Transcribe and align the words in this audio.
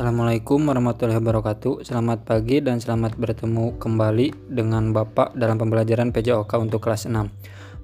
Assalamualaikum 0.00 0.64
warahmatullahi 0.64 1.20
wabarakatuh. 1.20 1.84
Selamat 1.84 2.24
pagi 2.24 2.64
dan 2.64 2.80
selamat 2.80 3.20
bertemu 3.20 3.76
kembali 3.76 4.48
dengan 4.48 4.96
Bapak 4.96 5.36
dalam 5.36 5.60
pembelajaran 5.60 6.08
PJOK 6.08 6.48
untuk 6.56 6.80
kelas 6.80 7.04
6 7.04 7.28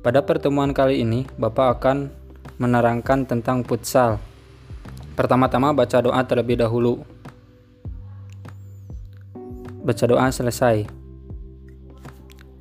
Pada 0.01 0.25
pertemuan 0.25 0.73
kali 0.73 1.05
ini 1.05 1.29
Bapak 1.37 1.77
akan 1.77 2.09
menerangkan 2.57 3.29
tentang 3.29 3.69
futsal. 3.69 4.17
Pertama-tama 5.13 5.77
baca 5.77 6.01
doa 6.01 6.17
terlebih 6.25 6.57
dahulu. 6.57 7.05
Baca 9.85 10.05
doa 10.09 10.25
selesai. 10.33 10.89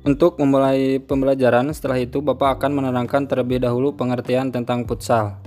Untuk 0.04 0.36
memulai 0.36 1.00
pembelajaran 1.00 1.72
setelah 1.72 1.96
itu 1.96 2.20
Bapak 2.20 2.60
akan 2.60 2.76
menerangkan 2.76 3.24
terlebih 3.24 3.64
dahulu 3.64 3.96
pengertian 3.96 4.52
tentang 4.52 4.84
futsal 4.84 5.40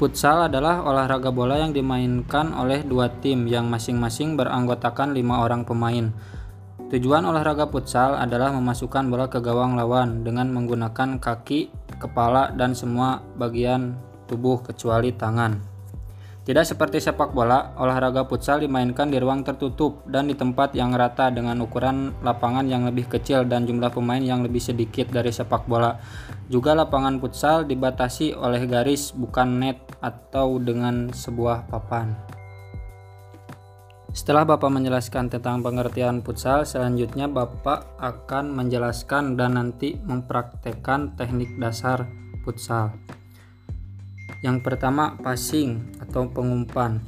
Futsal 0.00 0.48
adalah 0.48 0.80
olahraga 0.80 1.28
bola 1.28 1.60
yang 1.60 1.76
dimainkan 1.76 2.56
oleh 2.56 2.80
dua 2.88 3.12
tim 3.20 3.44
yang 3.44 3.68
masing-masing 3.68 4.32
beranggotakan 4.32 5.12
lima 5.12 5.44
orang 5.44 5.68
pemain. 5.68 6.08
Tujuan 6.88 7.20
olahraga 7.28 7.68
futsal 7.68 8.16
adalah 8.16 8.48
memasukkan 8.48 9.12
bola 9.12 9.28
ke 9.28 9.44
gawang 9.44 9.76
lawan 9.76 10.24
dengan 10.24 10.56
menggunakan 10.56 11.20
kaki, 11.20 11.68
kepala, 12.00 12.48
dan 12.56 12.72
semua 12.72 13.20
bagian 13.36 13.92
tubuh 14.24 14.64
kecuali 14.64 15.12
tangan. 15.12 15.60
Tidak 16.40 16.64
seperti 16.64 17.04
sepak 17.04 17.36
bola, 17.36 17.76
olahraga 17.76 18.24
futsal 18.24 18.64
dimainkan 18.64 19.12
di 19.12 19.20
ruang 19.20 19.44
tertutup 19.44 20.08
dan 20.08 20.24
di 20.24 20.32
tempat 20.32 20.72
yang 20.72 20.96
rata 20.96 21.28
dengan 21.28 21.60
ukuran 21.60 22.16
lapangan 22.24 22.64
yang 22.64 22.88
lebih 22.88 23.12
kecil 23.12 23.44
dan 23.44 23.68
jumlah 23.68 23.92
pemain 23.92 24.24
yang 24.24 24.40
lebih 24.40 24.58
sedikit 24.58 25.12
dari 25.12 25.28
sepak 25.28 25.68
bola. 25.68 26.00
Juga 26.48 26.72
lapangan 26.72 27.20
futsal 27.20 27.68
dibatasi 27.68 28.32
oleh 28.32 28.64
garis 28.64 29.12
bukan 29.12 29.60
net 29.60 29.78
atau 30.00 30.56
dengan 30.56 31.12
sebuah 31.12 31.68
papan. 31.68 32.16
Setelah 34.10 34.42
Bapak 34.42 34.74
menjelaskan 34.74 35.30
tentang 35.30 35.62
pengertian 35.62 36.18
futsal, 36.26 36.66
selanjutnya 36.66 37.30
Bapak 37.30 37.94
akan 38.02 38.58
menjelaskan 38.58 39.38
dan 39.38 39.54
nanti 39.54 39.94
mempraktekkan 40.02 41.14
teknik 41.14 41.54
dasar 41.62 42.10
futsal. 42.42 42.90
Yang 44.40 44.64
pertama, 44.64 45.20
passing 45.20 46.00
atau 46.00 46.28
pengumpan. 46.32 47.00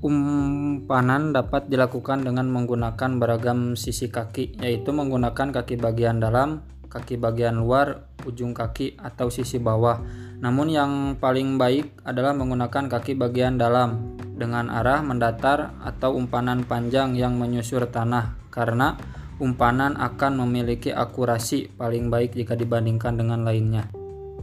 Umpanan 0.00 1.36
dapat 1.36 1.68
dilakukan 1.68 2.24
dengan 2.24 2.48
menggunakan 2.48 3.20
beragam 3.20 3.76
sisi 3.76 4.08
kaki, 4.08 4.62
yaitu 4.62 4.94
menggunakan 4.96 5.52
kaki 5.52 5.76
bagian 5.76 6.22
dalam, 6.22 6.64
kaki 6.88 7.20
bagian 7.20 7.60
luar, 7.60 8.08
ujung 8.24 8.56
kaki, 8.56 8.96
atau 8.96 9.28
sisi 9.28 9.60
bawah. 9.60 10.00
Namun 10.40 10.72
yang 10.72 10.92
paling 11.20 11.60
baik 11.60 12.00
adalah 12.08 12.32
menggunakan 12.32 12.88
kaki 12.88 13.12
bagian 13.12 13.60
dalam 13.60 14.16
dengan 14.40 14.72
arah 14.72 15.04
mendatar 15.04 15.76
atau 15.84 16.16
umpanan 16.16 16.64
panjang 16.64 17.12
yang 17.12 17.36
menyusur 17.36 17.84
tanah 17.92 18.40
karena 18.48 18.96
umpanan 19.40 19.96
akan 19.96 20.44
memiliki 20.46 20.92
akurasi 20.94 21.72
paling 21.74 22.12
baik 22.12 22.36
jika 22.36 22.54
dibandingkan 22.54 23.16
dengan 23.16 23.42
lainnya. 23.42 23.88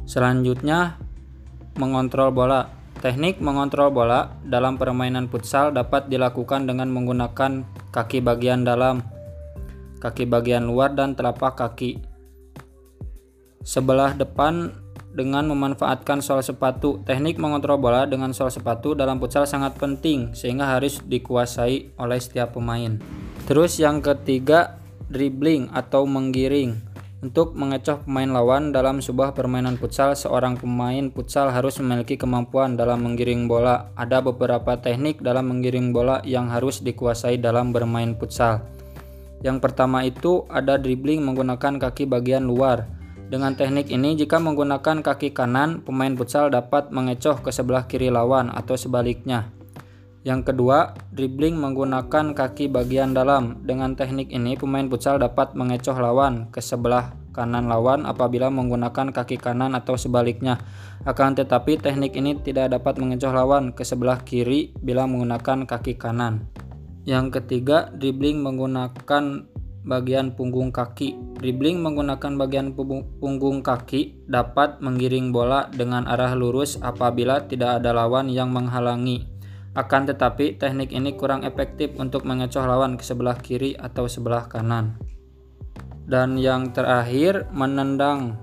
Selanjutnya, 0.09 0.98
mengontrol 1.78 2.34
bola. 2.34 2.73
Teknik 2.98 3.38
mengontrol 3.38 3.94
bola 3.94 4.34
dalam 4.42 4.81
permainan 4.81 5.30
futsal 5.30 5.70
dapat 5.70 6.09
dilakukan 6.09 6.66
dengan 6.66 6.90
menggunakan 6.90 7.62
kaki 7.94 8.25
bagian 8.25 8.66
dalam, 8.66 9.06
kaki 10.02 10.25
bagian 10.25 10.66
luar, 10.66 10.98
dan 10.98 11.14
telapak 11.14 11.62
kaki. 11.62 12.02
Sebelah 13.62 14.18
depan 14.18 14.73
dengan 15.18 15.50
memanfaatkan 15.50 16.22
sol 16.22 16.45
sepatu. 16.45 17.02
Teknik 17.02 17.42
mengontrol 17.42 17.81
bola 17.81 18.06
dengan 18.06 18.34
sol 18.38 18.53
sepatu 18.53 18.94
dalam 18.94 19.18
futsal 19.18 19.50
sangat 19.50 19.74
penting 19.81 20.38
sehingga 20.38 20.78
harus 20.78 21.02
dikuasai 21.02 21.97
oleh 21.97 22.19
setiap 22.22 22.53
pemain. 22.53 23.02
Terus 23.50 23.81
yang 23.81 24.02
ketiga 24.06 24.78
dribbling 25.07 25.72
atau 25.72 26.03
menggiring. 26.03 26.78
Untuk 27.18 27.57
mengecoh 27.57 28.06
pemain 28.06 28.29
lawan 28.29 28.69
dalam 28.69 29.01
sebuah 29.01 29.34
permainan 29.34 29.73
futsal, 29.81 30.13
seorang 30.13 30.53
pemain 30.53 31.09
futsal 31.09 31.50
harus 31.50 31.81
memiliki 31.81 32.13
kemampuan 32.13 32.78
dalam 32.78 33.01
menggiring 33.01 33.50
bola. 33.50 33.90
Ada 33.97 34.22
beberapa 34.22 34.78
teknik 34.78 35.25
dalam 35.25 35.50
menggiring 35.50 35.90
bola 35.90 36.22
yang 36.22 36.53
harus 36.53 36.78
dikuasai 36.85 37.41
dalam 37.41 37.73
bermain 37.73 38.13
futsal. 38.13 38.62
Yang 39.41 39.57
pertama 39.66 40.06
itu 40.06 40.45
ada 40.45 40.78
dribbling 40.78 41.25
menggunakan 41.25 41.81
kaki 41.81 42.06
bagian 42.06 42.45
luar. 42.45 42.85
Dengan 43.28 43.57
teknik 43.57 43.89
ini, 43.89 44.13
jika 44.13 44.38
menggunakan 44.38 45.01
kaki 45.01 45.34
kanan, 45.34 45.81
pemain 45.81 46.13
futsal 46.13 46.53
dapat 46.53 46.94
mengecoh 46.94 47.41
ke 47.41 47.50
sebelah 47.50 47.89
kiri 47.89 48.13
lawan 48.13 48.53
atau 48.53 48.78
sebaliknya. 48.78 49.56
Yang 50.27 50.51
kedua, 50.51 50.91
dribbling 51.15 51.55
menggunakan 51.55 52.35
kaki 52.35 52.67
bagian 52.67 53.15
dalam. 53.15 53.63
Dengan 53.63 53.95
teknik 53.95 54.27
ini, 54.27 54.59
pemain 54.59 54.83
futsal 54.91 55.23
dapat 55.23 55.55
mengecoh 55.55 55.95
lawan 55.95 56.51
ke 56.51 56.59
sebelah 56.59 57.15
kanan 57.31 57.71
lawan 57.71 58.03
apabila 58.03 58.51
menggunakan 58.51 59.15
kaki 59.15 59.39
kanan 59.39 59.71
atau 59.71 59.95
sebaliknya. 59.95 60.59
Akan 61.07 61.31
tetapi, 61.31 61.79
teknik 61.79 62.19
ini 62.19 62.35
tidak 62.43 62.75
dapat 62.75 62.99
mengecoh 62.99 63.31
lawan 63.31 63.71
ke 63.71 63.88
sebelah 63.88 64.19
kiri 64.27 64.75
bila 64.83 65.07
menggunakan 65.07 65.63
kaki 65.63 65.95
kanan. 65.95 66.44
Yang 67.07 67.39
ketiga, 67.39 67.88
dribbling 67.95 68.44
menggunakan 68.44 69.47
bagian 69.88 70.35
punggung 70.35 70.75
kaki. 70.75 71.39
Dribbling 71.39 71.79
menggunakan 71.79 72.35
bagian 72.35 72.75
punggung 72.75 73.63
kaki 73.63 74.27
dapat 74.27 74.83
menggiring 74.83 75.31
bola 75.31 75.71
dengan 75.71 76.03
arah 76.03 76.35
lurus 76.35 76.75
apabila 76.83 77.47
tidak 77.47 77.79
ada 77.79 77.95
lawan 77.95 78.27
yang 78.27 78.51
menghalangi. 78.51 79.37
Akan 79.77 80.09
tetapi, 80.09 80.57
teknik 80.57 80.89
ini 80.89 81.13
kurang 81.13 81.45
efektif 81.45 81.93
untuk 82.01 82.25
mengecoh 82.25 82.65
lawan 82.65 82.97
ke 82.97 83.05
sebelah 83.05 83.38
kiri 83.38 83.77
atau 83.77 84.09
sebelah 84.09 84.49
kanan. 84.49 84.97
Dan 86.09 86.41
yang 86.41 86.73
terakhir, 86.73 87.45
menendang 87.53 88.41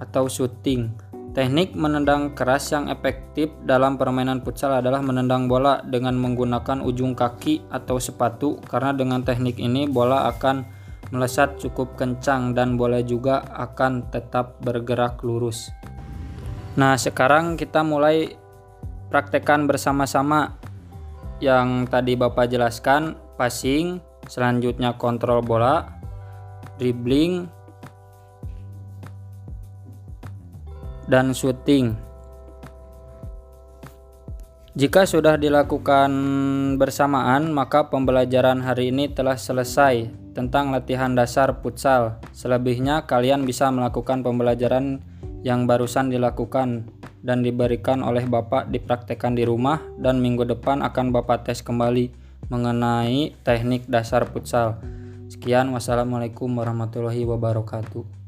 atau 0.00 0.24
shooting. 0.24 0.88
Teknik 1.34 1.74
menendang 1.74 2.32
keras 2.32 2.70
yang 2.70 2.88
efektif 2.88 3.50
dalam 3.66 3.98
permainan 3.98 4.40
futsal 4.40 4.78
adalah 4.78 5.02
menendang 5.02 5.50
bola 5.50 5.82
dengan 5.82 6.14
menggunakan 6.14 6.80
ujung 6.80 7.18
kaki 7.18 7.66
atau 7.74 7.98
sepatu 7.98 8.62
karena 8.70 8.94
dengan 8.94 9.20
teknik 9.26 9.58
ini 9.58 9.90
bola 9.90 10.30
akan 10.30 10.62
melesat 11.10 11.58
cukup 11.58 11.98
kencang 11.98 12.54
dan 12.54 12.78
bola 12.78 13.02
juga 13.02 13.42
akan 13.50 14.14
tetap 14.14 14.62
bergerak 14.62 15.26
lurus. 15.26 15.74
Nah, 16.78 16.94
sekarang 16.94 17.58
kita 17.58 17.82
mulai 17.82 18.43
praktekkan 19.14 19.70
bersama-sama 19.70 20.58
yang 21.38 21.86
tadi 21.86 22.18
Bapak 22.18 22.50
jelaskan, 22.50 23.14
passing, 23.38 24.02
selanjutnya 24.26 24.98
kontrol 24.98 25.38
bola, 25.38 25.86
dribbling, 26.82 27.46
dan 31.06 31.30
shooting. 31.30 31.94
Jika 34.74 35.06
sudah 35.06 35.38
dilakukan 35.38 36.10
bersamaan, 36.74 37.54
maka 37.54 37.86
pembelajaran 37.86 38.66
hari 38.66 38.90
ini 38.90 39.14
telah 39.14 39.38
selesai 39.38 40.10
tentang 40.34 40.74
latihan 40.74 41.14
dasar 41.14 41.54
futsal. 41.62 42.18
Selebihnya, 42.34 43.06
kalian 43.06 43.46
bisa 43.46 43.70
melakukan 43.70 44.26
pembelajaran 44.26 44.98
yang 45.46 45.70
barusan 45.70 46.10
dilakukan 46.10 46.90
dan 47.24 47.40
diberikan 47.40 48.04
oleh 48.04 48.28
Bapak 48.28 48.68
dipraktekkan 48.68 49.32
di 49.32 49.48
rumah 49.48 49.80
dan 49.96 50.20
minggu 50.20 50.44
depan 50.44 50.84
akan 50.84 51.08
Bapak 51.08 51.48
tes 51.48 51.64
kembali 51.64 52.12
mengenai 52.52 53.32
teknik 53.40 53.88
dasar 53.88 54.28
futsal. 54.28 54.76
Sekian 55.32 55.72
wassalamualaikum 55.72 56.52
warahmatullahi 56.52 57.24
wabarakatuh. 57.24 58.23